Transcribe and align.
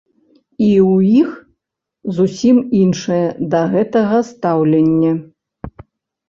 І 0.67 0.67
ў 0.93 0.95
іх 1.21 1.29
зусім 2.19 2.57
іншае 2.81 3.19
да 3.53 3.61
гэтага 3.75 4.17
стаўленне. 4.31 5.13